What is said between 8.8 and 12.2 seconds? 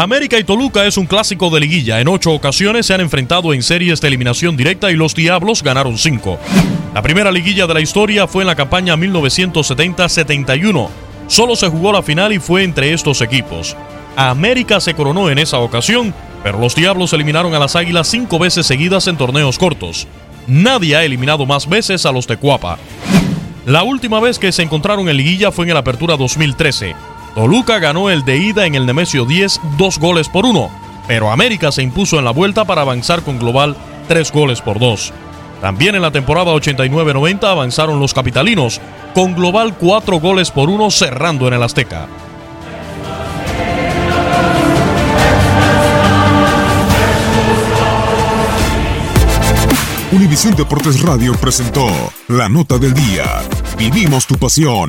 1970-71. Solo se jugó la